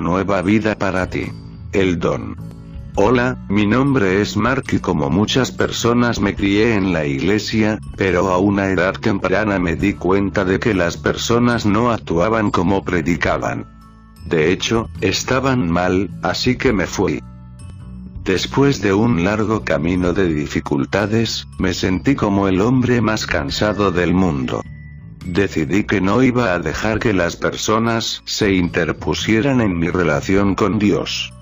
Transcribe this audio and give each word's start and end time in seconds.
nueva 0.00 0.42
vida 0.42 0.76
para 0.76 1.08
ti. 1.08 1.32
El 1.72 1.98
don. 1.98 2.36
Hola, 2.94 3.38
mi 3.48 3.64
nombre 3.64 4.20
es 4.20 4.36
Mark 4.36 4.64
y 4.72 4.80
como 4.80 5.08
muchas 5.08 5.52
personas 5.52 6.20
me 6.20 6.34
crié 6.34 6.74
en 6.74 6.92
la 6.92 7.06
iglesia, 7.06 7.78
pero 7.96 8.30
a 8.30 8.38
una 8.38 8.70
edad 8.70 8.94
temprana 8.94 9.58
me 9.60 9.76
di 9.76 9.94
cuenta 9.94 10.44
de 10.44 10.58
que 10.58 10.74
las 10.74 10.96
personas 10.96 11.64
no 11.64 11.92
actuaban 11.92 12.50
como 12.50 12.84
predicaban. 12.84 13.66
De 14.26 14.50
hecho, 14.50 14.88
estaban 15.00 15.70
mal, 15.70 16.10
así 16.22 16.56
que 16.56 16.72
me 16.72 16.86
fui. 16.86 17.22
Después 18.24 18.82
de 18.82 18.92
un 18.92 19.24
largo 19.24 19.64
camino 19.64 20.12
de 20.12 20.26
dificultades, 20.26 21.46
me 21.58 21.72
sentí 21.72 22.14
como 22.14 22.48
el 22.48 22.60
hombre 22.60 23.00
más 23.00 23.26
cansado 23.26 23.92
del 23.92 24.12
mundo. 24.12 24.62
Decidí 25.28 25.84
que 25.84 26.00
no 26.00 26.22
iba 26.22 26.54
a 26.54 26.58
dejar 26.58 26.98
que 27.00 27.12
las 27.12 27.36
personas 27.36 28.22
se 28.24 28.54
interpusieran 28.54 29.60
en 29.60 29.78
mi 29.78 29.90
relación 29.90 30.54
con 30.54 30.78
Dios. 30.78 31.34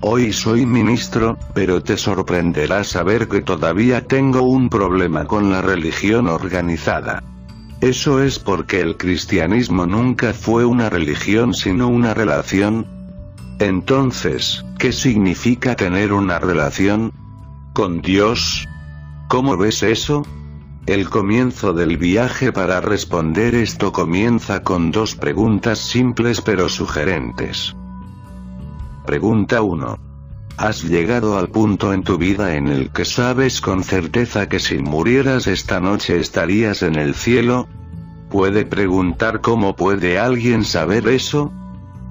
Hoy 0.00 0.32
soy 0.32 0.66
ministro, 0.66 1.38
pero 1.54 1.84
te 1.84 1.96
sorprenderá 1.96 2.82
saber 2.82 3.28
que 3.28 3.42
todavía 3.42 4.08
tengo 4.08 4.42
un 4.42 4.68
problema 4.68 5.24
con 5.24 5.52
la 5.52 5.62
religión 5.62 6.26
organizada. 6.26 7.22
Eso 7.80 8.20
es 8.20 8.40
porque 8.40 8.80
el 8.80 8.96
cristianismo 8.96 9.86
nunca 9.86 10.34
fue 10.34 10.64
una 10.64 10.90
religión 10.90 11.54
sino 11.54 11.86
una 11.86 12.12
relación. 12.12 12.88
Entonces, 13.60 14.64
¿qué 14.80 14.90
significa 14.90 15.76
tener 15.76 16.12
una 16.12 16.40
relación? 16.40 17.12
¿Con 17.72 18.02
Dios? 18.02 18.66
¿Cómo 19.28 19.56
ves 19.56 19.84
eso? 19.84 20.26
El 20.86 21.10
comienzo 21.10 21.72
del 21.72 21.98
viaje 21.98 22.52
para 22.52 22.80
responder 22.80 23.54
esto 23.54 23.92
comienza 23.92 24.62
con 24.62 24.90
dos 24.90 25.14
preguntas 25.14 25.78
simples 25.78 26.40
pero 26.40 26.68
sugerentes. 26.68 27.76
Pregunta 29.04 29.62
1. 29.62 29.98
¿Has 30.56 30.82
llegado 30.82 31.38
al 31.38 31.48
punto 31.48 31.92
en 31.92 32.02
tu 32.02 32.18
vida 32.18 32.56
en 32.56 32.68
el 32.68 32.90
que 32.90 33.04
sabes 33.04 33.60
con 33.60 33.84
certeza 33.84 34.48
que 34.48 34.58
si 34.58 34.78
murieras 34.78 35.46
esta 35.46 35.80
noche 35.80 36.18
estarías 36.18 36.82
en 36.82 36.96
el 36.96 37.14
cielo? 37.14 37.68
Puede 38.30 38.64
preguntar 38.64 39.40
cómo 39.40 39.76
puede 39.76 40.18
alguien 40.18 40.64
saber 40.64 41.08
eso? 41.08 41.52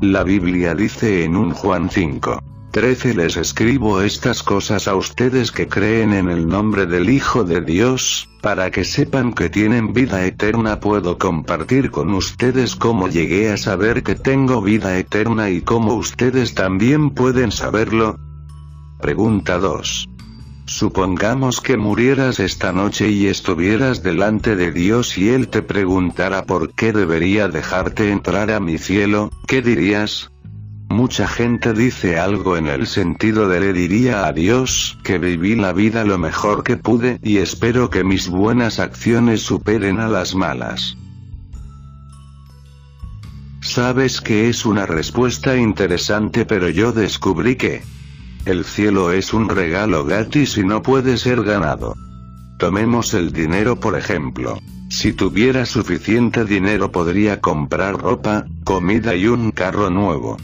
La 0.02 0.24
Biblia 0.24 0.76
dice 0.76 1.24
en 1.24 1.36
un 1.36 1.52
Juan 1.52 1.90
5. 1.90 2.42
13 2.72 3.16
Les 3.16 3.36
escribo 3.36 4.02
estas 4.02 4.44
cosas 4.44 4.88
a 4.88 4.96
ustedes 4.96 5.52
que 5.52 5.68
creen 5.68 6.14
en 6.14 6.30
el 6.30 6.48
nombre 6.48 6.86
del 6.86 7.10
Hijo 7.10 7.44
de 7.44 7.62
Dios, 7.62 8.30
para 8.42 8.70
que 8.70 8.84
sepan 8.84 9.34
que 9.34 9.50
tienen 9.50 9.92
vida 9.92 10.24
eterna. 10.24 10.80
Puedo 10.80 11.18
compartir 11.18 11.90
con 11.90 12.14
ustedes 12.14 12.76
cómo 12.76 13.08
llegué 13.08 13.52
a 13.52 13.58
saber 13.58 14.04
que 14.04 14.14
tengo 14.14 14.62
vida 14.62 15.00
eterna 15.00 15.50
y 15.50 15.62
cómo 15.62 15.96
ustedes 15.96 16.54
también 16.54 17.10
pueden 17.10 17.52
saberlo. 17.52 18.18
Pregunta 19.02 19.58
2. 19.58 20.08
Supongamos 20.66 21.62
que 21.62 21.76
murieras 21.76 22.40
esta 22.40 22.72
noche 22.72 23.10
y 23.10 23.26
estuvieras 23.26 24.04
delante 24.04 24.56
de 24.56 24.72
Dios 24.72 25.18
y 25.18 25.30
Él 25.30 25.48
te 25.48 25.64
preguntara 25.64 26.46
por 26.46 26.76
qué 26.76 26.94
debería 26.94 27.48
dejarte 27.48 28.12
entrar 28.12 28.52
a 28.52 28.60
mi 28.60 28.78
cielo, 28.78 29.32
¿qué 29.48 29.64
dirías? 29.64 30.30
Mucha 30.90 31.28
gente 31.28 31.74
dice 31.74 32.18
algo 32.18 32.58
en 32.58 32.66
el 32.66 32.88
sentido 32.88 33.48
de 33.48 33.60
le 33.60 33.74
diría 33.74 34.26
a 34.26 34.34
Dios 34.34 34.98
que 35.04 35.20
viví 35.20 35.56
la 35.56 35.72
vida 35.72 36.04
lo 36.04 36.18
mejor 36.18 36.64
que 36.64 36.78
pude 36.78 37.20
y 37.22 37.38
espero 37.38 37.92
que 37.92 38.04
mis 38.04 38.28
buenas 38.28 38.80
acciones 38.80 39.44
superen 39.44 40.00
a 40.00 40.08
las 40.08 40.34
malas. 40.34 40.98
Sabes 43.62 44.20
que 44.20 44.50
es 44.50 44.66
una 44.66 44.88
respuesta 44.88 45.56
interesante 45.56 46.44
pero 46.46 46.70
yo 46.70 46.92
descubrí 46.92 47.56
que 47.56 47.84
el 48.46 48.66
cielo 48.66 49.12
es 49.12 49.32
un 49.32 49.48
regalo 49.48 50.06
gratis 50.06 50.58
y 50.58 50.64
no 50.64 50.82
puede 50.82 51.18
ser 51.18 51.44
ganado. 51.44 51.96
Tomemos 52.58 53.14
el 53.14 53.32
dinero 53.32 53.80
por 53.80 53.96
ejemplo. 53.96 54.58
Si 54.90 55.14
tuviera 55.14 55.68
suficiente 55.68 56.46
dinero 56.46 56.92
podría 56.92 57.40
comprar 57.40 58.02
ropa, 58.02 58.48
comida 58.64 59.16
y 59.16 59.28
un 59.28 59.52
carro 59.52 59.92
nuevo. 59.92 60.38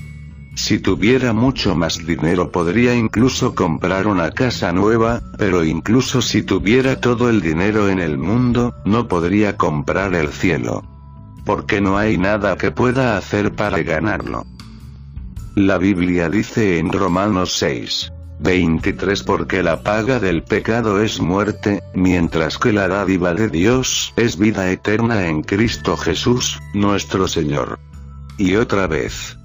Si 0.65 0.79
tuviera 0.79 1.31
mucho 1.31 1.75
más 1.75 2.03
dinero 2.07 2.49
podría 2.51 2.95
incluso 2.95 3.53
comprar 3.53 4.07
una 4.07 4.31
casa 4.31 4.71
nueva, 4.71 5.21
pero 5.37 5.63
incluso 5.63 6.23
si 6.23 6.41
tuviera 6.41 6.99
todo 6.99 7.29
el 7.29 7.39
dinero 7.39 7.87
en 7.87 7.99
el 7.99 8.17
mundo, 8.17 8.73
no 8.83 9.07
podría 9.07 9.57
comprar 9.57 10.15
el 10.15 10.29
cielo. 10.29 10.83
Porque 11.45 11.81
no 11.81 11.99
hay 11.99 12.17
nada 12.17 12.57
que 12.57 12.71
pueda 12.71 13.15
hacer 13.15 13.53
para 13.53 13.83
ganarlo. 13.83 14.43
La 15.53 15.77
Biblia 15.77 16.29
dice 16.29 16.79
en 16.79 16.91
Romanos 16.91 17.53
6. 17.59 18.11
23 18.39 19.21
Porque 19.21 19.61
la 19.61 19.83
paga 19.83 20.19
del 20.19 20.41
pecado 20.41 20.99
es 20.99 21.21
muerte, 21.21 21.83
mientras 21.93 22.57
que 22.57 22.73
la 22.73 22.87
dádiva 22.87 23.35
de 23.35 23.49
Dios 23.49 24.15
es 24.17 24.39
vida 24.39 24.71
eterna 24.71 25.27
en 25.27 25.43
Cristo 25.43 25.95
Jesús, 25.95 26.59
nuestro 26.73 27.27
Señor. 27.27 27.77
Y 28.39 28.55
otra 28.55 28.87
vez, 28.87 29.37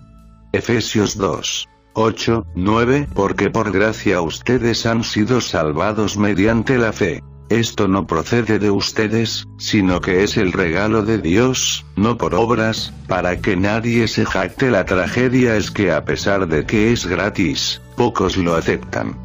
Efesios 0.52 1.16
2. 1.16 1.68
8, 1.92 2.46
9 2.56 3.08
Porque 3.14 3.50
por 3.50 3.70
gracia 3.70 4.20
ustedes 4.20 4.84
han 4.84 5.04
sido 5.04 5.40
salvados 5.40 6.16
mediante 6.16 6.76
la 6.76 6.92
fe. 6.92 7.22
Esto 7.48 7.86
no 7.86 8.06
procede 8.06 8.58
de 8.58 8.70
ustedes, 8.70 9.46
sino 9.58 10.00
que 10.00 10.24
es 10.24 10.36
el 10.36 10.52
regalo 10.52 11.02
de 11.04 11.18
Dios, 11.18 11.84
no 11.96 12.16
por 12.18 12.34
obras, 12.34 12.92
para 13.06 13.40
que 13.40 13.56
nadie 13.56 14.08
se 14.08 14.24
jacte. 14.24 14.70
La 14.70 14.84
tragedia 14.84 15.56
es 15.56 15.70
que 15.70 15.92
a 15.92 16.04
pesar 16.04 16.48
de 16.48 16.66
que 16.66 16.92
es 16.92 17.06
gratis, 17.06 17.80
pocos 17.96 18.36
lo 18.36 18.56
aceptan. 18.56 19.16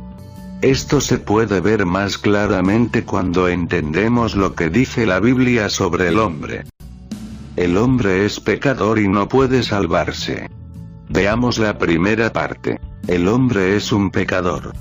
Esto 0.61 1.01
se 1.01 1.17
puede 1.17 1.59
ver 1.59 1.85
más 1.85 2.17
claramente 2.19 3.03
cuando 3.03 3.47
entendemos 3.47 4.35
lo 4.35 4.53
que 4.53 4.69
dice 4.69 5.05
la 5.05 5.19
Biblia 5.19 5.69
sobre 5.69 6.07
el 6.09 6.19
hombre. 6.19 6.65
El 7.55 7.77
hombre 7.77 8.25
es 8.25 8.39
pecador 8.39 8.99
y 8.99 9.07
no 9.07 9.27
puede 9.27 9.63
salvarse. 9.63 10.49
Veamos 11.15 11.59
la 11.59 11.77
primera 11.77 12.33
parte. 12.33 12.81
El 13.07 13.29
hombre 13.29 13.77
es 13.77 13.93
un 13.93 14.11
pecador. 14.11 14.73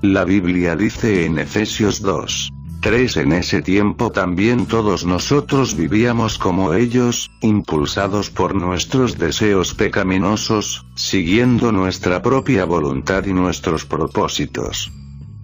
La 0.00 0.24
Biblia 0.24 0.76
dice 0.76 1.26
en 1.26 1.38
Efesios 1.38 2.00
2. 2.00 2.50
3 2.80 3.16
En 3.18 3.32
ese 3.32 3.60
tiempo 3.60 4.10
también 4.10 4.64
todos 4.64 5.04
nosotros 5.04 5.76
vivíamos 5.76 6.38
como 6.38 6.72
ellos, 6.72 7.30
impulsados 7.42 8.30
por 8.30 8.54
nuestros 8.54 9.18
deseos 9.18 9.74
pecaminosos, 9.74 10.86
siguiendo 10.94 11.70
nuestra 11.70 12.22
propia 12.22 12.64
voluntad 12.64 13.26
y 13.26 13.34
nuestros 13.34 13.84
propósitos. 13.84 14.90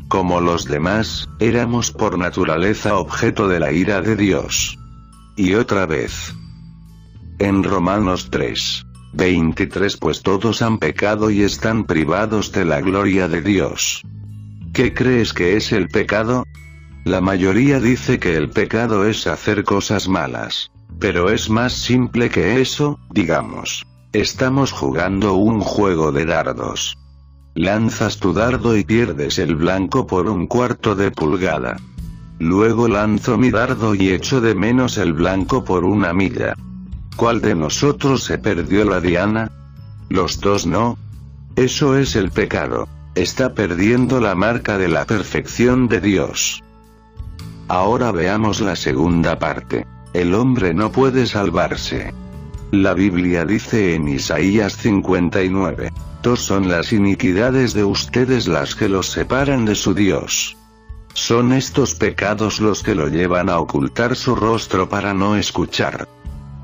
Como 0.09 0.41
los 0.41 0.65
demás, 0.65 1.29
éramos 1.39 1.91
por 1.91 2.19
naturaleza 2.19 2.97
objeto 2.97 3.47
de 3.47 3.61
la 3.61 3.73
ira 3.73 4.01
de 4.01 4.17
Dios. 4.17 4.79
Y 5.37 5.53
otra 5.53 5.85
vez. 5.85 6.35
En 7.39 7.63
Romanos 7.63 8.29
3. 8.31 8.87
23 9.13 9.97
Pues 9.97 10.23
todos 10.23 10.63
han 10.63 10.79
pecado 10.79 11.31
y 11.31 11.43
están 11.43 11.85
privados 11.85 12.53
de 12.53 12.65
la 12.65 12.81
gloria 12.81 13.29
de 13.29 13.43
Dios. 13.43 14.03
¿Qué 14.73 14.95
crees 14.95 15.33
que 15.33 15.57
es 15.57 15.73
el 15.73 15.89
pecado? 15.89 16.45
La 17.05 17.21
mayoría 17.21 17.81
dice 17.81 18.19
que 18.19 18.37
el 18.37 18.51
pecado 18.51 19.07
es 19.07 19.27
hacer 19.27 19.65
cosas 19.65 20.09
malas. 20.09 20.71
Pero 20.99 21.31
es 21.31 21.49
más 21.49 21.73
simple 21.73 22.29
que 22.31 22.61
eso, 22.61 22.99
digamos. 23.11 23.87
Estamos 24.13 24.71
jugando 24.73 25.35
un 25.35 25.61
juego 25.61 26.13
de 26.13 26.27
dardos. 26.27 26.99
Lanzas 27.55 28.19
tu 28.19 28.33
dardo 28.33 28.77
y 28.77 28.85
pierdes 28.85 29.39
el 29.39 29.57
blanco 29.57 30.07
por 30.07 30.29
un 30.29 30.47
cuarto 30.47 30.95
de 30.95 31.11
pulgada. 31.11 31.77
Luego 32.39 32.87
lanzo 32.87 33.39
mi 33.39 33.51
dardo 33.51 33.95
y 33.95 34.11
echo 34.11 34.41
de 34.41 34.55
menos 34.55 34.99
el 34.99 35.13
blanco 35.13 35.65
por 35.65 35.85
una 35.85 36.13
milla. 36.13 36.55
¿Cuál 37.21 37.43
de 37.43 37.55
nosotros 37.55 38.25
se 38.25 38.39
perdió 38.39 38.83
la 38.87 38.99
diana? 38.99 39.51
Los 40.09 40.41
dos 40.41 40.67
no. 40.67 40.97
Eso 41.55 41.99
es 41.99 42.17
el 42.17 42.31
pecado. 42.31 42.89
Está 43.15 43.53
perdiendo 43.53 44.21
la 44.21 44.35
marca 44.35 44.79
de 44.79 44.89
la 44.89 45.05
perfección 45.05 45.87
de 45.87 46.01
Dios. 46.01 46.65
Ahora 47.69 48.11
veamos 48.11 48.63
la 48.63 48.75
segunda 48.75 49.39
parte. 49.39 49.87
El 50.15 50.33
hombre 50.33 50.73
no 50.73 50.93
puede 50.93 51.27
salvarse. 51.27 52.15
La 52.71 52.95
Biblia 52.95 53.45
dice 53.45 53.95
en 53.97 54.09
Isaías 54.09 54.79
59. 54.79 55.93
Dos 56.23 56.41
son 56.41 56.71
las 56.71 56.91
iniquidades 56.91 57.75
de 57.75 57.85
ustedes 57.85 58.49
las 58.49 58.75
que 58.75 58.89
los 58.89 59.11
separan 59.11 59.67
de 59.67 59.75
su 59.75 59.93
Dios. 59.93 60.57
Son 61.13 61.53
estos 61.53 61.95
pecados 61.95 62.61
los 62.61 62.83
que 62.83 62.95
lo 62.95 63.09
llevan 63.09 63.51
a 63.51 63.59
ocultar 63.59 64.17
su 64.17 64.35
rostro 64.35 64.89
para 64.89 65.13
no 65.13 65.37
escuchar 65.37 66.09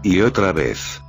y 0.03 0.21
otra 0.21 0.53
vez. 0.53 1.03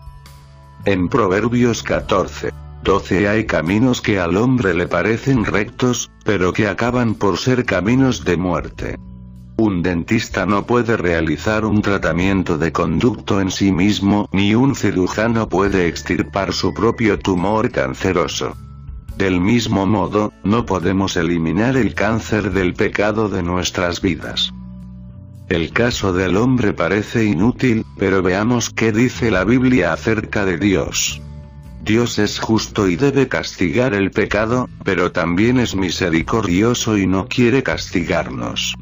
En 0.86 1.10
Proverbios 1.10 1.84
14. 1.84 2.54
12 2.84 3.28
hay 3.28 3.46
caminos 3.46 4.02
que 4.02 4.20
al 4.20 4.38
hombre 4.38 4.74
le 4.74 4.88
parecen 4.88 5.44
rectos, 5.44 6.10
pero 6.24 6.54
que 6.54 6.68
acaban 6.68 7.16
por 7.16 7.38
ser 7.38 7.66
caminos 7.66 8.24
de 8.24 8.38
muerte. 8.38 8.98
Un 9.58 9.82
dentista 9.82 10.46
no 10.46 10.68
puede 10.68 10.96
realizar 10.98 11.66
un 11.66 11.82
tratamiento 11.82 12.58
de 12.58 12.72
conducto 12.72 13.42
en 13.42 13.50
sí 13.50 13.72
mismo, 13.72 14.30
ni 14.32 14.54
un 14.54 14.76
cirujano 14.76 15.50
puede 15.50 15.88
extirpar 15.88 16.54
su 16.54 16.74
propio 16.74 17.18
tumor 17.18 17.72
canceroso. 17.72 18.56
Del 19.18 19.42
mismo 19.42 19.88
modo, 19.88 20.32
no 20.44 20.68
podemos 20.68 21.18
eliminar 21.18 21.76
el 21.76 21.96
cáncer 21.96 22.52
del 22.52 22.76
pecado 22.76 23.30
de 23.30 23.42
nuestras 23.42 24.00
vidas. 24.00 24.54
El 25.50 25.72
caso 25.72 26.12
del 26.12 26.36
hombre 26.36 26.74
parece 26.74 27.24
inútil, 27.24 27.86
pero 27.98 28.22
veamos 28.22 28.70
qué 28.70 28.92
dice 28.92 29.32
la 29.32 29.46
Biblia 29.46 29.94
acerca 29.94 30.46
de 30.46 30.58
Dios. 30.58 31.22
Dios 31.84 32.20
es 32.20 32.40
justo 32.40 32.90
y 32.90 32.98
debe 32.98 33.30
castigar 33.30 33.94
el 33.94 34.12
pecado, 34.12 34.68
pero 34.84 35.14
también 35.14 35.58
es 35.58 35.74
misericordioso 35.74 36.98
y 36.98 37.08
no 37.08 37.30
quiere 37.30 37.64
castigarnos. 37.64 38.76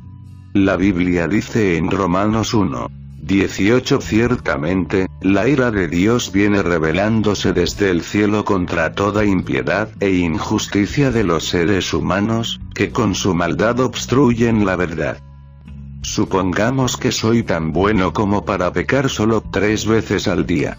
La 0.53 0.75
Biblia 0.75 1.27
dice 1.27 1.77
en 1.77 1.91
Romanos 1.91 2.55
1, 2.55 2.89
18 3.21 4.01
Ciertamente, 4.01 5.07
la 5.21 5.47
ira 5.47 5.69
de 5.69 5.87
Dios 5.87 6.31
viene 6.31 6.63
revelándose 6.63 7.53
desde 7.53 7.91
el 7.91 8.01
cielo 8.01 8.43
contra 8.43 8.93
toda 8.93 9.23
impiedad 9.23 9.89
e 9.99 10.11
injusticia 10.11 11.11
de 11.11 11.23
los 11.23 11.47
seres 11.47 11.93
humanos, 11.93 12.59
que 12.73 12.91
con 12.91 13.13
su 13.13 13.35
maldad 13.35 13.79
obstruyen 13.81 14.65
la 14.65 14.75
verdad. 14.75 15.19
Supongamos 16.05 16.95
que 16.97 17.11
soy 17.11 17.41
tan 17.41 17.71
bueno 17.73 18.13
como 18.13 18.45
para 18.45 18.71
pecar 18.71 19.09
solo 19.09 19.41
tres 19.41 19.87
veces 19.87 20.27
al 20.27 20.45
día. 20.45 20.77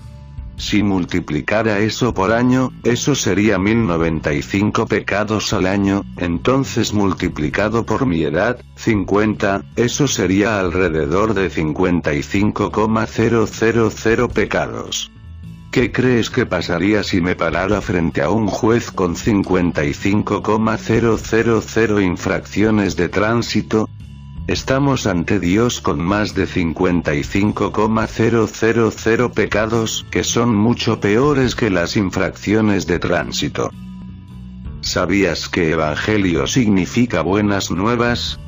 Si 0.57 0.85
multiplicara 0.85 1.81
eso 1.81 2.15
por 2.15 2.31
año, 2.33 2.73
eso 2.85 3.17
sería 3.17 3.59
1095 3.59 4.87
pecados 4.87 5.53
al 5.53 5.67
año, 5.67 6.05
entonces 6.17 6.95
multiplicado 6.95 7.85
por 7.85 8.07
mi 8.07 8.23
edad, 8.23 8.61
50, 8.77 9.65
eso 9.75 10.07
sería 10.07 10.61
alrededor 10.61 11.35
de 11.35 11.51
55,000 11.51 14.29
pecados. 14.33 15.11
¿Qué 15.73 15.91
crees 15.91 16.31
que 16.31 16.47
pasaría 16.47 17.03
si 17.03 17.21
me 17.21 17.35
parara 17.35 17.81
frente 17.81 18.23
a 18.23 18.31
un 18.31 18.47
juez 18.47 18.93
con 18.93 19.17
55,000 19.17 22.01
infracciones 22.01 22.95
de 22.95 23.09
tránsito? 23.09 23.89
Estamos 24.49 25.09
ante 25.09 25.41
Dios 25.41 25.81
con 25.81 26.01
más 26.01 26.35
de 26.35 26.47
55,000 26.47 29.31
pecados 29.35 30.07
que 30.09 30.23
son 30.23 30.55
mucho 30.55 31.01
peores 31.01 31.57
que 31.57 31.69
las 31.69 31.97
infracciones 31.97 32.87
de 32.87 33.01
tránsito. 33.01 33.73
¿Sabías 34.83 35.49
que 35.49 35.73
Evangelio 35.73 36.47
significa 36.47 37.23
buenas 37.23 37.73
nuevas? 37.73 38.39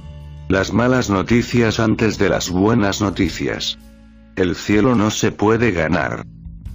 Las 0.48 0.72
malas 0.72 1.10
noticias 1.10 1.80
antes 1.80 2.16
de 2.16 2.28
las 2.28 2.48
buenas 2.48 3.00
noticias. 3.00 3.80
El 4.36 4.54
cielo 4.54 4.94
no 4.94 5.10
se 5.10 5.32
puede 5.32 5.72
ganar. 5.72 6.24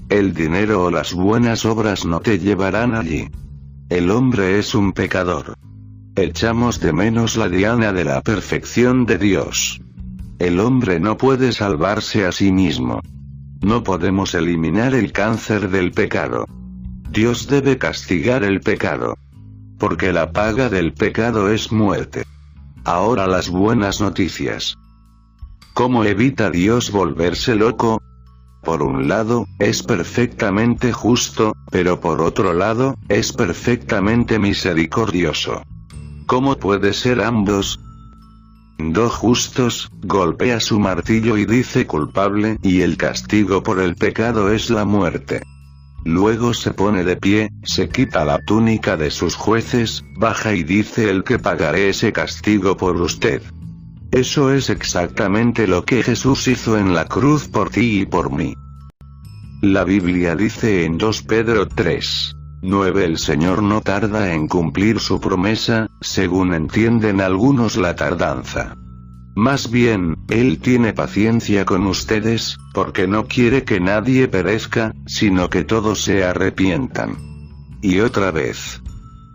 El 0.09 0.33
dinero 0.33 0.83
o 0.83 0.91
las 0.91 1.13
buenas 1.13 1.63
obras 1.63 2.05
no 2.05 2.19
te 2.19 2.39
llevarán 2.39 2.93
allí. 2.93 3.29
El 3.87 4.11
hombre 4.11 4.59
es 4.59 4.75
un 4.75 4.91
pecador. 4.91 5.55
Echamos 6.15 6.79
de 6.79 6.93
menos 6.93 7.37
la 7.37 7.49
diana 7.49 7.91
de 7.91 8.03
la 8.03 8.21
perfección 8.21 9.07
de 9.07 9.17
Dios. 9.17 9.81
El 10.37 10.59
hombre 10.59 10.99
no 10.99 11.17
puede 11.17 11.53
salvarse 11.53 12.27
a 12.27 12.31
sí 12.31 12.51
mismo. 12.51 13.01
No 13.61 13.81
podemos 13.81 14.35
eliminar 14.35 14.93
el 14.93 15.11
cáncer 15.11 15.71
del 15.71 15.91
pecado. 15.91 16.45
Dios 17.09 17.47
debe 17.47 17.79
castigar 17.79 18.43
el 18.43 18.61
pecado. 18.61 19.17
Porque 19.79 20.13
la 20.13 20.31
paga 20.31 20.69
del 20.69 20.93
pecado 20.93 21.49
es 21.49 21.71
muerte. 21.71 22.25
Ahora 22.83 23.25
las 23.25 23.49
buenas 23.49 23.99
noticias. 23.99 24.77
¿Cómo 25.73 26.03
evita 26.03 26.51
Dios 26.51 26.91
volverse 26.91 27.55
loco? 27.55 28.03
Por 28.61 28.83
un 28.83 29.07
lado, 29.07 29.47
es 29.57 29.81
perfectamente 29.81 30.93
justo, 30.93 31.55
pero 31.71 31.99
por 31.99 32.21
otro 32.21 32.53
lado, 32.53 32.97
es 33.09 33.33
perfectamente 33.33 34.37
misericordioso. 34.37 35.63
¿Cómo 36.25 36.55
puede 36.57 36.93
ser 36.93 37.21
ambos? 37.21 37.79
Dos 38.77 39.13
justos, 39.13 39.91
golpea 40.01 40.59
su 40.59 40.79
martillo 40.79 41.37
y 41.37 41.45
dice 41.45 41.85
culpable, 41.85 42.57
y 42.61 42.81
el 42.81 42.97
castigo 42.97 43.63
por 43.63 43.79
el 43.79 43.95
pecado 43.95 44.51
es 44.51 44.69
la 44.69 44.85
muerte. 44.85 45.41
Luego 46.05 46.53
se 46.53 46.71
pone 46.71 47.03
de 47.03 47.15
pie, 47.15 47.49
se 47.63 47.87
quita 47.89 48.25
la 48.25 48.39
túnica 48.39 48.97
de 48.97 49.09
sus 49.09 49.35
jueces, 49.35 50.03
baja 50.17 50.53
y 50.53 50.63
dice 50.63 51.09
el 51.09 51.23
que 51.23 51.39
pagaré 51.39 51.89
ese 51.89 52.11
castigo 52.11 52.75
por 52.75 52.97
usted. 52.97 53.41
Eso 54.11 54.51
es 54.51 54.69
exactamente 54.69 55.65
lo 55.67 55.85
que 55.85 56.03
Jesús 56.03 56.47
hizo 56.47 56.77
en 56.77 56.93
la 56.93 57.05
cruz 57.05 57.47
por 57.47 57.69
ti 57.69 58.01
y 58.01 58.05
por 58.05 58.31
mí. 58.31 58.53
La 59.61 59.85
Biblia 59.85 60.35
dice 60.35 60.83
en 60.83 60.97
2 60.97 61.23
Pedro 61.23 61.67
3. 61.67 62.35
9. 62.63 63.03
El 63.03 63.17
Señor 63.17 63.61
no 63.61 63.81
tarda 63.81 64.33
en 64.33 64.47
cumplir 64.47 65.01
su 65.01 65.19
promesa, 65.19 65.89
según 65.99 66.53
entienden 66.53 67.19
algunos 67.19 67.75
la 67.75 67.95
tardanza. 67.97 68.77
Más 69.35 69.69
bien, 69.69 70.15
Él 70.29 70.59
tiene 70.59 70.93
paciencia 70.93 71.65
con 71.65 71.85
ustedes, 71.87 72.57
porque 72.73 73.05
no 73.05 73.27
quiere 73.27 73.65
que 73.65 73.81
nadie 73.81 74.29
perezca, 74.29 74.93
sino 75.05 75.49
que 75.49 75.65
todos 75.65 76.01
se 76.01 76.23
arrepientan. 76.23 77.17
Y 77.81 77.99
otra 77.99 78.31
vez. 78.31 78.81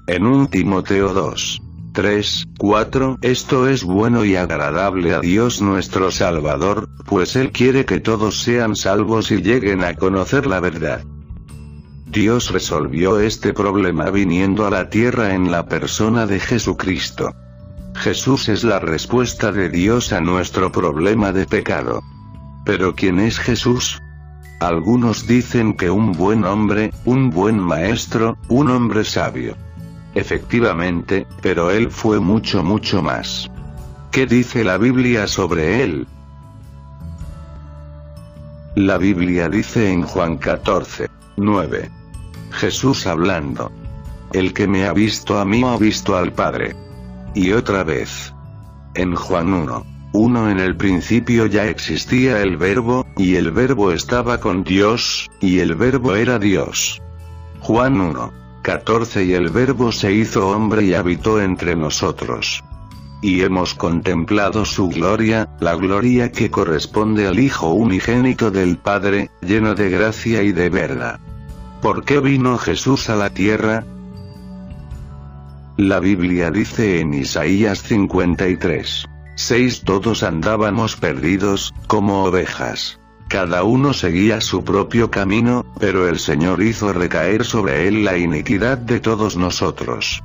En 0.07 0.25
un 0.25 0.49
Timoteo 0.49 1.13
2. 1.13 1.61
3, 1.93 2.47
4, 2.59 3.19
esto 3.21 3.69
es 3.69 3.85
bueno 3.85 4.25
y 4.25 4.37
agradable 4.37 5.15
a 5.15 5.21
Dios 5.21 5.61
nuestro 5.61 6.11
Salvador, 6.11 6.89
pues 7.05 7.37
Él 7.37 7.51
quiere 7.51 7.85
que 7.85 8.01
todos 8.01 8.41
sean 8.41 8.75
salvos 8.75 9.31
y 9.33 9.43
lleguen 9.43 9.85
a 9.85 9.95
conocer 9.95 10.47
la 10.47 10.61
verdad. 10.61 11.05
Dios 12.11 12.53
resolvió 12.53 13.21
este 13.21 13.53
problema 13.53 14.09
viniendo 14.09 14.67
a 14.67 14.71
la 14.71 14.89
tierra 14.89 15.35
en 15.35 15.51
la 15.51 15.67
persona 15.67 16.27
de 16.27 16.41
Jesucristo. 16.41 17.35
Jesús 17.95 18.49
es 18.49 18.65
la 18.65 18.79
respuesta 18.79 19.53
de 19.53 19.69
Dios 19.69 20.15
a 20.15 20.21
nuestro 20.23 20.73
problema 20.73 21.33
de 21.33 21.45
pecado. 21.45 22.03
Pero 22.65 22.95
¿quién 22.95 23.21
es 23.21 23.39
Jesús? 23.39 24.01
Algunos 24.59 25.27
dicen 25.27 25.75
que 25.75 25.91
un 25.91 26.13
buen 26.13 26.45
hombre, 26.45 26.93
un 27.05 27.29
buen 27.29 27.59
maestro, 27.59 28.39
un 28.49 28.71
hombre 28.71 29.05
sabio. 29.05 29.55
Efectivamente, 30.15 31.27
pero 31.43 31.71
él 31.71 31.91
fue 31.91 32.21
mucho 32.21 32.65
mucho 32.65 33.03
más. 33.03 33.51
¿Qué 34.11 34.25
dice 34.25 34.65
la 34.65 34.79
Biblia 34.79 35.27
sobre 35.27 35.83
él? 35.83 36.07
La 38.77 38.97
Biblia 38.97 39.51
dice 39.51 39.93
en 39.93 40.03
Juan 40.03 40.39
14, 40.39 41.09
9. 41.37 41.98
Jesús 42.51 43.07
hablando. 43.07 43.73
El 44.33 44.53
que 44.53 44.67
me 44.67 44.87
ha 44.87 44.93
visto 44.93 45.39
a 45.39 45.45
mí 45.45 45.63
ha 45.65 45.77
visto 45.77 46.17
al 46.17 46.33
Padre. 46.33 46.77
Y 47.35 47.53
otra 47.53 47.85
vez. 47.85 48.35
En 48.95 49.15
Juan 49.15 49.53
1. 49.53 49.87
1 50.13 50.51
En 50.51 50.59
el 50.59 50.77
principio 50.77 51.47
ya 51.47 51.67
existía 51.67 52.43
el 52.43 52.57
verbo, 52.57 53.07
y 53.17 53.37
el 53.37 53.51
verbo 53.51 53.93
estaba 53.93 54.41
con 54.41 54.65
Dios, 54.65 55.29
y 55.41 55.61
el 55.61 55.75
verbo 55.75 56.17
era 56.17 56.39
Dios. 56.39 57.01
Juan 57.61 58.01
1. 58.01 58.33
14 58.63 59.25
Y 59.25 59.33
el 59.33 59.51
verbo 59.51 59.93
se 59.93 60.13
hizo 60.13 60.49
hombre 60.49 60.85
y 60.85 60.95
habitó 60.95 61.41
entre 61.41 61.77
nosotros. 61.77 62.63
Y 63.23 63.43
hemos 63.43 63.75
contemplado 63.75 64.65
su 64.65 64.89
gloria, 64.89 65.49
la 65.61 65.75
gloria 65.75 66.31
que 66.31 66.51
corresponde 66.51 67.27
al 67.27 67.39
Hijo 67.39 67.73
unigénito 67.73 68.51
del 68.51 68.77
Padre, 68.77 69.31
lleno 69.41 69.75
de 69.75 69.91
gracia 69.91 70.43
y 70.43 70.53
de 70.53 70.69
verdad. 70.69 71.19
¿Por 71.83 72.05
qué 72.05 72.19
vino 72.19 72.59
Jesús 72.59 73.09
a 73.09 73.15
la 73.15 73.31
tierra? 73.31 73.85
La 75.77 76.01
Biblia 76.01 76.51
dice 76.51 76.99
en 76.99 77.15
Isaías 77.15 77.83
53. 77.85 79.07
6 79.37 79.83
Todos 79.85 80.25
andábamos 80.25 80.97
perdidos, 80.97 81.73
como 81.87 82.25
ovejas. 82.25 82.99
Cada 83.29 83.63
uno 83.63 83.93
seguía 83.93 84.41
su 84.41 84.65
propio 84.65 85.13
camino, 85.13 85.65
pero 85.79 86.09
el 86.09 86.19
Señor 86.19 86.63
hizo 86.63 86.93
recaer 86.93 87.45
sobre 87.45 87.87
él 87.87 88.05
la 88.05 88.19
iniquidad 88.19 88.79
de 88.79 88.99
todos 88.99 89.37
nosotros. 89.37 90.25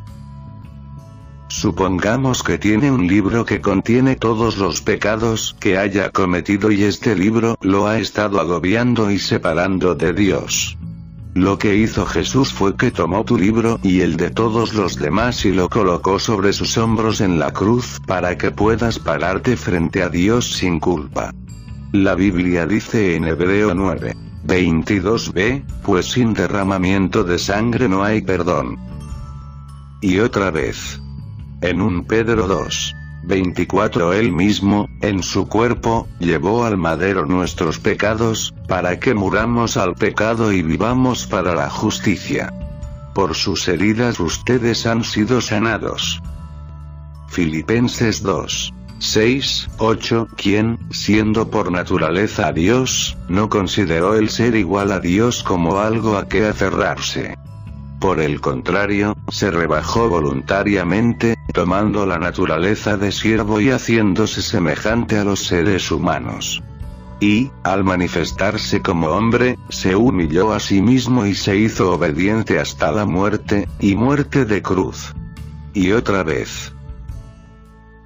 Supongamos 1.50 2.42
que 2.42 2.58
tiene 2.58 2.90
un 2.90 3.06
libro 3.06 3.46
que 3.46 3.62
contiene 3.62 4.16
todos 4.16 4.58
los 4.58 4.82
pecados 4.82 5.56
que 5.60 5.78
haya 5.78 6.10
cometido 6.10 6.72
y 6.72 6.84
este 6.84 7.16
libro 7.16 7.60
lo 7.62 7.86
ha 7.86 8.00
estado 8.00 8.40
agobiando 8.40 9.12
y 9.12 9.20
separando 9.20 9.94
de 9.94 10.14
Dios. 10.14 10.78
Lo 11.36 11.58
que 11.58 11.76
hizo 11.76 12.06
Jesús 12.06 12.54
fue 12.54 12.76
que 12.76 12.92
tomó 12.92 13.26
tu 13.26 13.38
libro 13.38 13.80
y 13.82 14.02
el 14.02 14.18
de 14.18 14.30
todos 14.30 14.76
los 14.76 14.98
demás 14.98 15.46
y 15.46 15.52
lo 15.52 15.68
colocó 15.68 16.20
sobre 16.20 16.54
sus 16.54 16.78
hombros 16.78 17.22
en 17.22 17.40
la 17.40 17.52
cruz 17.52 18.00
para 18.06 18.38
que 18.38 18.52
puedas 18.52 19.00
pararte 19.00 19.58
frente 19.58 20.04
a 20.04 20.10
Dios 20.10 20.54
sin 20.54 20.80
culpa. 20.80 21.34
La 21.92 22.14
Biblia 22.14 22.68
dice 22.68 23.16
en 23.16 23.26
Hebreo 23.26 23.74
9. 23.74 24.16
22b, 24.46 25.64
pues 25.84 26.12
sin 26.12 26.34
derramamiento 26.34 27.24
de 27.24 27.40
sangre 27.40 27.90
no 27.90 28.04
hay 28.04 28.22
perdón. 28.22 28.78
Y 30.02 30.20
otra 30.20 30.52
vez. 30.52 31.00
En 31.62 31.82
un 31.82 32.04
Pedro 32.06 32.46
2. 32.46 32.94
24 33.24 34.14
Él 34.14 34.32
mismo, 34.32 34.90
en 35.02 35.24
su 35.24 35.48
cuerpo, 35.48 36.08
llevó 36.20 36.66
al 36.66 36.78
madero 36.78 37.26
nuestros 37.26 37.80
pecados, 37.80 38.54
para 38.68 39.00
que 39.00 39.14
muramos 39.14 39.78
al 39.78 39.96
pecado 39.96 40.52
y 40.52 40.62
vivamos 40.62 41.26
para 41.26 41.56
la 41.56 41.70
justicia. 41.70 42.54
Por 43.14 43.36
sus 43.36 43.68
heridas 43.68 44.20
ustedes 44.20 44.86
han 44.86 45.04
sido 45.04 45.40
sanados. 45.42 46.22
Filipenses 47.30 48.22
2. 48.22 48.74
6, 49.00 49.70
8, 49.80 50.28
quien, 50.38 50.80
siendo 50.92 51.50
por 51.50 51.72
naturaleza 51.72 52.54
Dios, 52.54 53.18
no 53.28 53.50
consideró 53.50 54.16
el 54.16 54.30
ser 54.30 54.56
igual 54.56 54.94
a 54.94 55.02
Dios 55.02 55.44
como 55.44 55.80
algo 55.80 56.16
a 56.16 56.30
que 56.30 56.48
aferrarse. 56.48 57.38
Por 58.00 58.22
el 58.22 58.40
contrario, 58.40 59.18
se 59.30 59.52
rebajó 59.52 60.10
voluntariamente, 60.10 61.36
tomando 61.54 62.06
la 62.08 62.18
naturaleza 62.18 62.98
de 62.98 63.12
siervo 63.12 63.62
y 63.62 63.70
haciéndose 63.70 64.42
semejante 64.42 65.18
a 65.18 65.24
los 65.24 65.46
seres 65.46 65.92
humanos. 65.92 66.62
Y, 67.20 67.52
al 67.64 67.84
manifestarse 67.84 68.82
como 68.82 69.08
hombre, 69.08 69.58
se 69.70 69.96
humilló 69.96 70.52
a 70.52 70.60
sí 70.60 70.82
mismo 70.82 71.26
y 71.26 71.36
se 71.36 71.56
hizo 71.56 71.94
obediente 71.94 72.60
hasta 72.60 72.92
la 72.92 73.06
muerte, 73.06 73.70
y 73.80 73.96
muerte 73.96 74.46
de 74.46 74.62
cruz. 74.62 75.14
Y 75.74 75.92
otra 75.92 76.24
vez. 76.24 76.74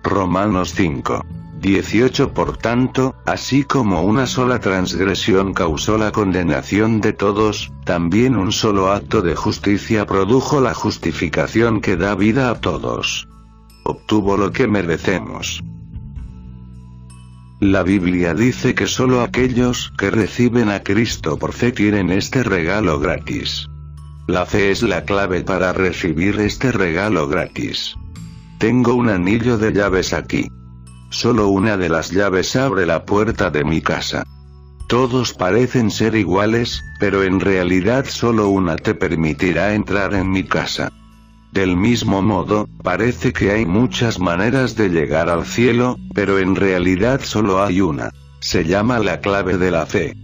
Romanos 0.04 0.74
5. 0.76 1.26
18 1.60 2.34
Por 2.34 2.58
tanto, 2.58 3.16
así 3.26 3.64
como 3.64 4.04
una 4.04 4.28
sola 4.28 4.60
transgresión 4.60 5.54
causó 5.54 5.98
la 5.98 6.12
condenación 6.12 7.02
de 7.02 7.14
todos, 7.14 7.72
también 7.86 8.36
un 8.36 8.52
solo 8.52 8.92
acto 8.92 9.22
de 9.22 9.36
justicia 9.36 10.06
produjo 10.06 10.62
la 10.62 10.74
justificación 10.74 11.82
que 11.82 11.98
da 11.98 12.14
vida 12.14 12.52
a 12.52 12.62
todos. 12.62 13.28
Obtuvo 13.90 14.36
lo 14.36 14.52
que 14.52 14.68
merecemos. 14.68 15.64
La 17.62 17.84
Biblia 17.84 18.34
dice 18.34 18.76
que 18.76 18.86
solo 18.86 19.22
aquellos 19.22 19.94
que 19.98 20.12
reciben 20.12 20.68
a 20.68 20.84
Cristo 20.84 21.38
por 21.38 21.54
fe 21.54 21.72
tienen 21.72 22.10
este 22.10 22.44
regalo 22.44 23.00
gratis. 23.00 23.66
La 24.28 24.46
fe 24.46 24.72
es 24.72 24.84
la 24.84 25.06
clave 25.06 25.42
para 25.42 25.72
recibir 25.72 26.38
este 26.42 26.74
regalo 26.74 27.30
gratis. 27.30 27.96
Tengo 28.58 28.94
un 28.94 29.08
anillo 29.08 29.58
de 29.58 29.72
llaves 29.72 30.12
aquí. 30.12 30.50
Solo 31.10 31.48
una 31.48 31.78
de 31.78 31.88
las 31.88 32.12
llaves 32.12 32.58
abre 32.58 32.86
la 32.86 33.06
puerta 33.06 33.52
de 33.52 33.64
mi 33.64 33.80
casa. 33.80 34.26
Todos 34.90 35.34
parecen 35.34 35.92
ser 35.92 36.16
iguales, 36.16 36.84
pero 37.00 37.24
en 37.24 37.40
realidad 37.40 38.06
solo 38.06 38.50
una 38.50 38.76
te 38.76 38.96
permitirá 38.96 39.76
entrar 39.76 40.14
en 40.14 40.30
mi 40.30 40.44
casa. 40.44 40.92
Del 41.52 41.76
mismo 41.76 42.22
modo, 42.22 42.70
parece 42.84 43.34
que 43.34 43.52
hay 43.52 43.66
muchas 43.66 44.20
maneras 44.20 44.76
de 44.76 44.90
llegar 44.90 45.30
al 45.30 45.46
cielo, 45.46 45.98
pero 46.14 46.40
en 46.40 46.56
realidad 46.56 47.22
solo 47.24 47.64
hay 47.64 47.82
una. 47.82 48.12
Se 48.40 48.66
llama 48.66 49.00
la 49.00 49.22
clave 49.22 49.58
de 49.58 49.72
la 49.72 49.86
fe. 49.86 50.16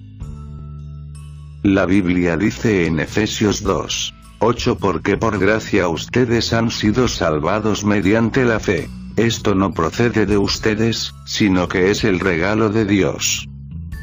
La 1.63 1.85
Biblia 1.85 2.35
dice 2.35 2.85
en 2.85 2.99
Efesios 2.99 3.63
2. 3.63 4.13
8 4.39 4.77
porque 4.77 5.15
por 5.15 5.39
gracia 5.39 5.87
ustedes 5.87 6.51
han 6.51 6.69
sido 6.69 7.07
salvados 7.07 7.85
mediante 7.85 8.43
la 8.43 8.59
fe. 8.59 8.89
Esto 9.15 9.55
no 9.55 9.73
procede 9.73 10.25
de 10.25 10.37
ustedes, 10.37 11.13
sino 11.25 11.69
que 11.69 11.91
es 11.91 12.03
el 12.03 12.19
regalo 12.19 12.69
de 12.69 12.85
Dios. 12.85 13.47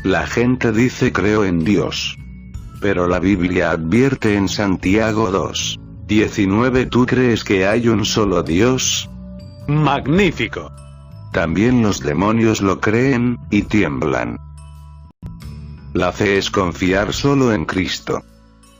La 0.02 0.26
gente 0.26 0.72
dice 0.72 1.12
creo 1.12 1.44
en 1.44 1.62
Dios. 1.62 2.16
Pero 2.80 3.06
la 3.06 3.18
Biblia 3.18 3.72
advierte 3.72 4.36
en 4.36 4.48
Santiago 4.48 5.30
2. 5.30 5.78
19 6.10 6.86
¿Tú 6.86 7.06
crees 7.06 7.44
que 7.44 7.68
hay 7.68 7.86
un 7.86 8.04
solo 8.04 8.42
Dios? 8.42 9.08
Magnífico. 9.68 10.72
También 11.32 11.82
los 11.82 12.00
demonios 12.00 12.62
lo 12.62 12.80
creen, 12.80 13.38
y 13.48 13.62
tiemblan. 13.62 14.36
La 15.92 16.10
fe 16.10 16.36
es 16.36 16.50
confiar 16.50 17.12
solo 17.12 17.52
en 17.52 17.64
Cristo. 17.64 18.24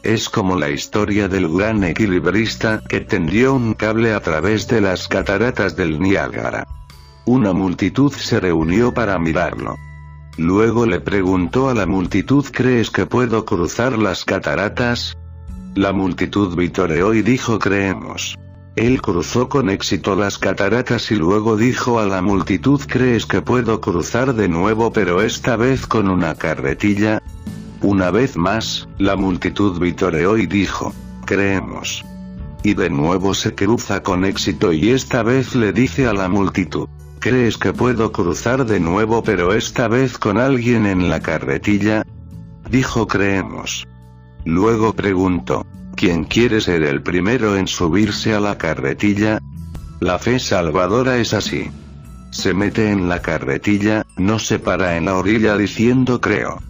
Es 0.02 0.28
como 0.28 0.58
la 0.58 0.70
historia 0.70 1.28
del 1.28 1.48
gran 1.48 1.84
equilibrista 1.84 2.82
que 2.88 2.98
tendió 2.98 3.54
un 3.54 3.74
cable 3.74 4.12
a 4.12 4.18
través 4.18 4.66
de 4.66 4.80
las 4.80 5.06
cataratas 5.06 5.76
del 5.76 6.00
Niágara. 6.00 6.66
Una 7.26 7.52
multitud 7.52 8.12
se 8.12 8.40
reunió 8.40 8.92
para 8.92 9.16
mirarlo. 9.20 9.76
Luego 10.36 10.84
le 10.84 10.98
preguntó 10.98 11.68
a 11.68 11.74
la 11.74 11.86
multitud 11.86 12.44
¿Crees 12.50 12.90
que 12.90 13.06
puedo 13.06 13.44
cruzar 13.44 13.96
las 13.98 14.24
cataratas? 14.24 15.16
La 15.74 15.92
multitud 15.92 16.56
vitoreó 16.56 17.14
y 17.14 17.22
dijo 17.22 17.58
creemos. 17.60 18.36
Él 18.74 19.00
cruzó 19.00 19.48
con 19.48 19.70
éxito 19.70 20.16
las 20.16 20.36
cataratas 20.38 21.10
y 21.10 21.14
luego 21.16 21.56
dijo 21.56 22.00
a 22.00 22.06
la 22.06 22.22
multitud 22.22 22.80
¿Crees 22.88 23.26
que 23.26 23.40
puedo 23.40 23.80
cruzar 23.80 24.34
de 24.34 24.48
nuevo 24.48 24.92
pero 24.92 25.22
esta 25.22 25.56
vez 25.56 25.86
con 25.86 26.08
una 26.08 26.34
carretilla? 26.34 27.22
Una 27.82 28.10
vez 28.10 28.36
más, 28.36 28.88
la 28.98 29.16
multitud 29.16 29.80
vitoreó 29.80 30.36
y 30.36 30.46
dijo, 30.46 30.92
creemos. 31.24 32.04
Y 32.62 32.74
de 32.74 32.90
nuevo 32.90 33.32
se 33.34 33.54
cruza 33.54 34.02
con 34.02 34.24
éxito 34.24 34.72
y 34.72 34.90
esta 34.90 35.22
vez 35.22 35.54
le 35.54 35.72
dice 35.72 36.06
a 36.06 36.12
la 36.12 36.28
multitud, 36.28 36.88
¿crees 37.20 37.56
que 37.56 37.72
puedo 37.72 38.12
cruzar 38.12 38.66
de 38.66 38.80
nuevo 38.80 39.22
pero 39.22 39.54
esta 39.54 39.88
vez 39.88 40.18
con 40.18 40.36
alguien 40.36 40.84
en 40.86 41.08
la 41.08 41.20
carretilla? 41.20 42.04
Dijo 42.68 43.06
creemos. 43.06 43.86
Luego 44.44 44.94
preguntó, 44.94 45.66
¿quién 45.96 46.24
quiere 46.24 46.60
ser 46.60 46.82
el 46.82 47.02
primero 47.02 47.56
en 47.56 47.66
subirse 47.66 48.34
a 48.34 48.40
la 48.40 48.56
carretilla? 48.58 49.40
La 50.00 50.18
fe 50.18 50.38
salvadora 50.38 51.18
es 51.18 51.34
así. 51.34 51.70
Se 52.30 52.54
mete 52.54 52.90
en 52.90 53.08
la 53.08 53.20
carretilla, 53.22 54.06
no 54.16 54.38
se 54.38 54.58
para 54.58 54.96
en 54.96 55.06
la 55.06 55.16
orilla 55.16 55.56
diciendo 55.56 56.20
creo. 56.20 56.62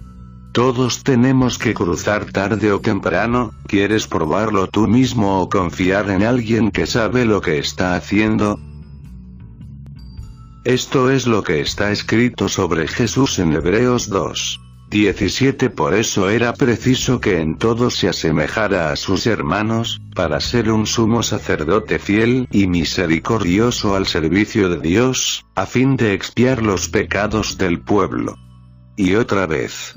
Todos 0.53 1.05
tenemos 1.05 1.59
que 1.59 1.75
cruzar 1.75 2.25
tarde 2.25 2.73
o 2.73 2.81
temprano, 2.81 3.53
¿quieres 3.69 4.09
probarlo 4.09 4.67
tú 4.67 4.89
mismo 4.89 5.41
o 5.41 5.49
confiar 5.49 6.11
en 6.11 6.25
alguien 6.25 6.73
que 6.73 6.87
sabe 6.87 7.25
lo 7.25 7.41
que 7.41 7.59
está 7.59 7.95
haciendo? 7.95 8.59
Esto 10.65 11.11
es 11.11 11.29
lo 11.29 11.45
que 11.45 11.61
está 11.61 11.93
escrito 11.93 12.49
sobre 12.49 12.89
Jesús 12.89 13.39
en 13.39 13.53
Hebreos 13.53 14.09
2. 14.09 14.61
17 14.91 15.71
Por 15.71 15.95
eso 15.95 16.31
era 16.31 16.53
preciso 16.53 17.21
que 17.21 17.41
en 17.41 17.57
todo 17.57 17.91
se 17.91 18.09
asemejara 18.09 18.91
a 18.91 18.97
sus 18.97 19.29
hermanos, 19.29 20.01
para 20.17 20.41
ser 20.41 20.73
un 20.73 20.85
sumo 20.85 21.23
sacerdote 21.23 22.01
fiel 22.01 22.49
y 22.51 22.67
misericordioso 22.67 23.95
al 23.95 24.09
servicio 24.09 24.69
de 24.69 24.81
Dios, 24.81 25.47
a 25.55 25.67
fin 25.67 25.97
de 25.97 26.13
expiar 26.13 26.63
los 26.63 26.89
pecados 26.89 27.57
del 27.57 27.81
pueblo. 27.81 28.37
Y 28.97 29.15
otra 29.15 29.47
vez, 29.47 29.95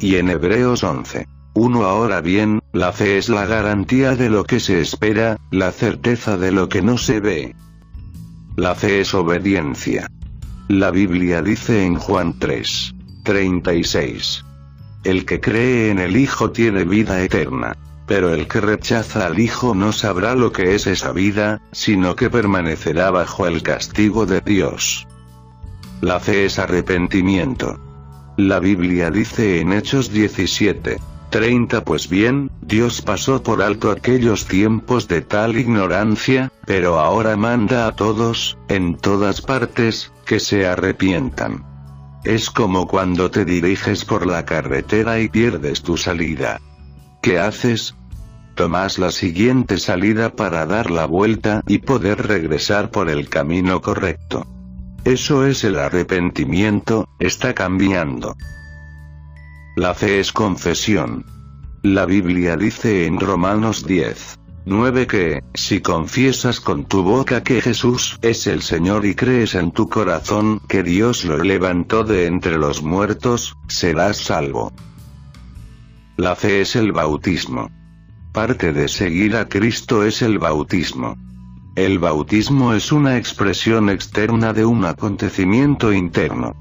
y 0.00 0.16
en 0.16 0.30
Hebreos 0.30 0.82
11. 0.82 1.28
1 1.52 1.84
Ahora 1.84 2.22
bien, 2.22 2.60
la 2.72 2.92
fe 2.92 3.18
es 3.18 3.28
la 3.28 3.44
garantía 3.44 4.16
de 4.16 4.30
lo 4.30 4.44
que 4.44 4.60
se 4.60 4.80
espera, 4.80 5.38
la 5.50 5.72
certeza 5.72 6.38
de 6.38 6.52
lo 6.52 6.70
que 6.70 6.80
no 6.80 6.96
se 6.96 7.20
ve. 7.20 7.54
La 8.56 8.74
fe 8.74 9.00
es 9.00 9.12
obediencia. 9.12 10.10
La 10.68 10.90
Biblia 10.90 11.42
dice 11.42 11.84
en 11.84 11.96
Juan 11.96 12.38
3. 12.38 12.94
36. 13.22 14.44
El 15.04 15.24
que 15.24 15.40
cree 15.40 15.90
en 15.90 15.98
el 15.98 16.16
Hijo 16.16 16.50
tiene 16.50 16.84
vida 16.84 17.22
eterna. 17.22 17.76
Pero 18.06 18.34
el 18.34 18.48
que 18.48 18.60
rechaza 18.60 19.26
al 19.26 19.38
Hijo 19.38 19.74
no 19.74 19.92
sabrá 19.92 20.34
lo 20.34 20.52
que 20.52 20.74
es 20.74 20.86
esa 20.86 21.12
vida, 21.12 21.62
sino 21.72 22.16
que 22.16 22.30
permanecerá 22.30 23.10
bajo 23.10 23.46
el 23.46 23.62
castigo 23.62 24.26
de 24.26 24.40
Dios. 24.40 25.06
La 26.00 26.18
fe 26.18 26.44
es 26.44 26.58
arrepentimiento. 26.58 27.78
La 28.36 28.58
Biblia 28.58 29.10
dice 29.10 29.60
en 29.60 29.72
Hechos 29.72 30.10
17. 30.12 30.98
30 31.30 31.84
Pues 31.84 32.08
bien, 32.08 32.50
Dios 32.60 33.00
pasó 33.00 33.42
por 33.42 33.62
alto 33.62 33.90
aquellos 33.90 34.46
tiempos 34.46 35.08
de 35.08 35.22
tal 35.22 35.56
ignorancia, 35.56 36.52
pero 36.66 36.98
ahora 36.98 37.36
manda 37.36 37.86
a 37.86 37.92
todos, 37.92 38.58
en 38.68 38.96
todas 38.96 39.40
partes, 39.40 40.12
que 40.26 40.40
se 40.40 40.66
arrepientan. 40.66 41.71
Es 42.24 42.50
como 42.50 42.86
cuando 42.86 43.30
te 43.30 43.44
diriges 43.44 44.04
por 44.04 44.26
la 44.26 44.44
carretera 44.44 45.18
y 45.20 45.28
pierdes 45.28 45.82
tu 45.82 45.96
salida. 45.96 46.60
¿Qué 47.20 47.38
haces? 47.38 47.96
Tomas 48.54 48.98
la 48.98 49.10
siguiente 49.10 49.78
salida 49.78 50.36
para 50.36 50.66
dar 50.66 50.90
la 50.90 51.06
vuelta 51.06 51.62
y 51.66 51.78
poder 51.78 52.26
regresar 52.26 52.90
por 52.90 53.10
el 53.10 53.28
camino 53.28 53.80
correcto. 53.80 54.46
Eso 55.04 55.46
es 55.46 55.64
el 55.64 55.78
arrepentimiento, 55.78 57.08
está 57.18 57.54
cambiando. 57.54 58.36
La 59.74 59.94
fe 59.94 60.20
es 60.20 60.32
confesión. 60.32 61.24
La 61.82 62.06
Biblia 62.06 62.56
dice 62.56 63.06
en 63.06 63.18
Romanos 63.18 63.84
10. 63.84 64.38
9 64.64 65.06
que, 65.08 65.42
si 65.54 65.80
confiesas 65.80 66.60
con 66.60 66.84
tu 66.84 67.02
boca 67.02 67.42
que 67.42 67.60
Jesús 67.60 68.18
es 68.22 68.46
el 68.46 68.62
Señor 68.62 69.04
y 69.04 69.16
crees 69.16 69.56
en 69.56 69.72
tu 69.72 69.88
corazón 69.88 70.60
que 70.68 70.84
Dios 70.84 71.24
lo 71.24 71.38
levantó 71.42 72.04
de 72.04 72.26
entre 72.26 72.58
los 72.58 72.82
muertos, 72.82 73.56
serás 73.66 74.18
salvo. 74.18 74.72
La 76.16 76.36
fe 76.36 76.60
es 76.60 76.76
el 76.76 76.92
bautismo. 76.92 77.70
Parte 78.32 78.72
de 78.72 78.86
seguir 78.86 79.36
a 79.36 79.48
Cristo 79.48 80.04
es 80.04 80.22
el 80.22 80.38
bautismo. 80.38 81.16
El 81.74 81.98
bautismo 81.98 82.74
es 82.74 82.92
una 82.92 83.16
expresión 83.16 83.90
externa 83.90 84.52
de 84.52 84.64
un 84.64 84.84
acontecimiento 84.84 85.92
interno. 85.92 86.54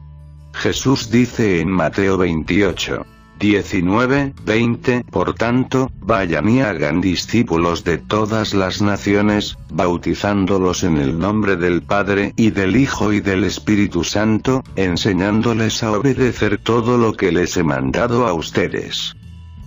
Jesús 0.53 1.11
dice 1.11 1.59
en 1.59 1.69
Mateo 1.69 2.17
28, 2.17 3.05
19, 3.41 4.35
20 4.45 5.03
Por 5.09 5.33
tanto, 5.33 5.91
vayan 5.99 6.47
y 6.47 6.61
hagan 6.61 7.01
discípulos 7.01 7.83
de 7.83 7.97
todas 7.97 8.53
las 8.53 8.83
naciones, 8.83 9.57
bautizándolos 9.71 10.83
en 10.83 10.97
el 10.97 11.17
nombre 11.17 11.55
del 11.55 11.81
Padre 11.81 12.33
y 12.35 12.51
del 12.51 12.75
Hijo 12.75 13.11
y 13.11 13.19
del 13.19 13.43
Espíritu 13.43 14.03
Santo, 14.03 14.63
enseñándoles 14.75 15.81
a 15.81 15.91
obedecer 15.91 16.59
todo 16.59 16.99
lo 16.99 17.13
que 17.13 17.31
les 17.31 17.57
he 17.57 17.63
mandado 17.63 18.27
a 18.27 18.33
ustedes. 18.33 19.15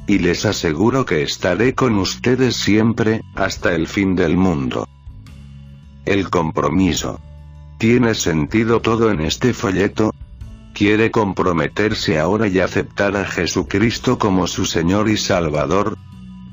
Y 0.07 0.21
les 0.21 0.45
aseguro 0.45 1.05
que 1.05 1.23
estaré 1.23 1.75
con 1.75 1.99
ustedes 1.99 2.55
siempre, 2.55 3.23
hasta 3.35 3.75
el 3.75 3.89
fin 3.89 4.15
del 4.15 4.37
mundo. 4.37 4.89
El 6.05 6.31
compromiso. 6.31 7.21
¿Tiene 7.79 8.15
sentido 8.15 8.81
todo 8.81 9.11
en 9.11 9.21
este 9.21 9.53
folleto? 9.53 10.15
Quiere 10.75 11.11
comprometerse 11.11 12.19
ahora 12.19 12.49
y 12.49 12.59
aceptar 12.59 13.17
a 13.17 13.25
Jesucristo 13.25 14.19
como 14.19 14.47
su 14.47 14.67
Señor 14.67 15.09
y 15.09 15.17
Salvador? 15.17 15.97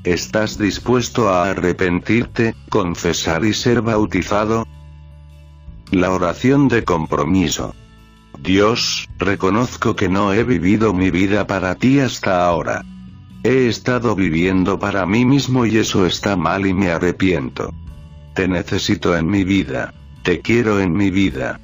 ¿Estás 0.04 0.56
dispuesto 0.56 1.28
a 1.28 1.50
arrepentirte, 1.50 2.54
confesar 2.70 3.44
y 3.44 3.52
ser 3.52 3.82
bautizado? 3.82 4.66
La 5.90 6.10
oración 6.12 6.68
de 6.68 6.84
compromiso. 6.84 7.74
Dios, 8.40 9.08
reconozco 9.18 9.94
que 9.94 10.08
no 10.08 10.32
he 10.32 10.42
vivido 10.44 10.94
mi 10.94 11.10
vida 11.10 11.46
para 11.46 11.74
ti 11.74 12.00
hasta 12.00 12.46
ahora. 12.46 12.84
He 13.44 13.68
estado 13.68 14.14
viviendo 14.14 14.78
para 14.78 15.04
mí 15.04 15.24
mismo 15.24 15.66
y 15.66 15.76
eso 15.76 16.06
está 16.06 16.36
mal 16.36 16.66
y 16.66 16.72
me 16.72 16.90
arrepiento. 16.90 17.74
Te 18.34 18.48
necesito 18.48 19.16
en 19.16 19.26
mi 19.26 19.44
vida. 19.44 19.92
Te 20.22 20.40
quiero 20.40 20.80
en 20.80 20.92
mi 20.92 21.10
vida. 21.10 21.60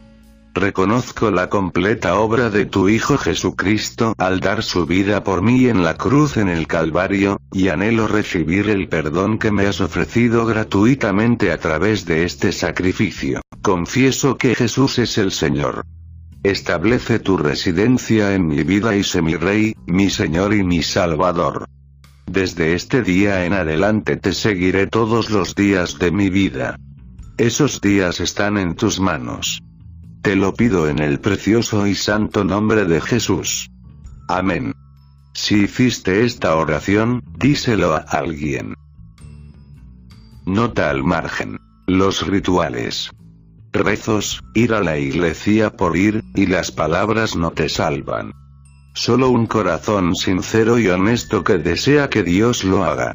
Reconozco 0.58 1.30
la 1.30 1.48
completa 1.48 2.18
obra 2.18 2.50
de 2.50 2.66
tu 2.66 2.88
Hijo 2.88 3.16
Jesucristo 3.16 4.12
al 4.18 4.40
dar 4.40 4.64
su 4.64 4.86
vida 4.86 5.22
por 5.22 5.40
mí 5.40 5.68
en 5.68 5.84
la 5.84 5.94
cruz 5.94 6.36
en 6.36 6.48
el 6.48 6.66
Calvario, 6.66 7.40
y 7.52 7.68
anhelo 7.68 8.08
recibir 8.08 8.68
el 8.68 8.88
perdón 8.88 9.38
que 9.38 9.52
me 9.52 9.68
has 9.68 9.80
ofrecido 9.80 10.46
gratuitamente 10.46 11.52
a 11.52 11.58
través 11.58 12.06
de 12.06 12.24
este 12.24 12.50
sacrificio. 12.50 13.40
Confieso 13.62 14.36
que 14.36 14.56
Jesús 14.56 14.98
es 14.98 15.16
el 15.18 15.30
Señor. 15.30 15.86
Establece 16.42 17.20
tu 17.20 17.36
residencia 17.36 18.34
en 18.34 18.48
mi 18.48 18.64
vida 18.64 18.96
y 18.96 19.04
sé 19.04 19.22
mi 19.22 19.36
Rey, 19.36 19.76
mi 19.86 20.10
Señor 20.10 20.54
y 20.54 20.64
mi 20.64 20.82
Salvador. 20.82 21.66
Desde 22.26 22.74
este 22.74 23.02
día 23.02 23.44
en 23.44 23.52
adelante 23.52 24.16
te 24.16 24.32
seguiré 24.32 24.88
todos 24.88 25.30
los 25.30 25.54
días 25.54 26.00
de 26.00 26.10
mi 26.10 26.30
vida. 26.30 26.80
Esos 27.36 27.80
días 27.80 28.18
están 28.18 28.58
en 28.58 28.74
tus 28.74 28.98
manos. 28.98 29.62
Te 30.22 30.36
lo 30.36 30.54
pido 30.54 30.88
en 30.88 30.98
el 30.98 31.20
precioso 31.20 31.86
y 31.86 31.94
santo 31.94 32.44
nombre 32.44 32.84
de 32.84 33.00
Jesús. 33.00 33.70
Amén. 34.28 34.74
Si 35.34 35.62
hiciste 35.62 36.24
esta 36.24 36.56
oración, 36.56 37.22
díselo 37.38 37.94
a 37.94 37.98
alguien. 37.98 38.74
Nota 40.44 40.90
al 40.90 41.04
margen. 41.04 41.58
Los 41.86 42.26
rituales. 42.26 43.10
Rezos, 43.72 44.42
ir 44.54 44.74
a 44.74 44.82
la 44.82 44.98
iglesia 44.98 45.76
por 45.76 45.96
ir, 45.96 46.24
y 46.34 46.46
las 46.46 46.72
palabras 46.72 47.36
no 47.36 47.52
te 47.52 47.68
salvan. 47.68 48.32
Solo 48.94 49.30
un 49.30 49.46
corazón 49.46 50.16
sincero 50.16 50.78
y 50.78 50.88
honesto 50.88 51.44
que 51.44 51.58
desea 51.58 52.10
que 52.10 52.24
Dios 52.24 52.64
lo 52.64 52.84
haga. 52.84 53.14